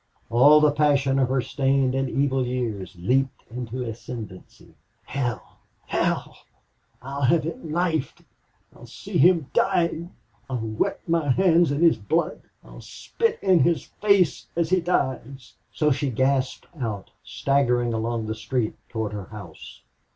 [0.31, 4.73] All the passion of her stained and evil years leaped into ascendency.
[5.03, 6.37] "Hell hell!
[7.03, 8.23] I'll have him knifed
[8.75, 10.15] I'll see him dying!
[10.49, 12.41] I'll wet my hands in his blood!
[12.63, 18.33] I'll spit in his face as he dies!" So she gasped out, staggering along the
[18.33, 19.83] street toward her house.